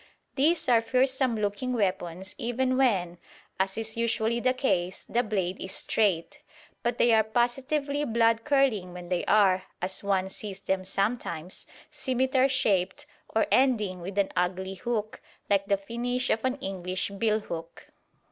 These 0.33 0.67
are 0.67 0.81
fearsome 0.81 1.35
looking 1.35 1.73
weapons 1.73 2.33
even 2.39 2.75
when, 2.75 3.19
as 3.59 3.77
is 3.77 3.95
usually 3.95 4.39
the 4.39 4.55
case, 4.55 5.05
the 5.07 5.21
blade 5.21 5.61
is 5.61 5.73
straight; 5.73 6.41
but 6.81 6.97
they 6.97 7.13
are 7.13 7.23
positively 7.23 8.03
blood 8.03 8.43
curdling 8.43 8.93
when 8.93 9.09
they 9.09 9.23
are, 9.25 9.65
as 9.79 10.03
one 10.03 10.29
sees 10.29 10.59
them 10.59 10.85
sometimes, 10.85 11.67
scimitar 11.91 12.49
shaped 12.49 13.05
or 13.35 13.45
ending 13.51 14.01
with 14.01 14.17
an 14.17 14.31
ugly 14.35 14.73
hook, 14.73 15.21
like 15.51 15.67
the 15.67 15.77
finish 15.77 16.31
of 16.31 16.43
an 16.45 16.55
English 16.55 17.09
billhook. 17.11 17.89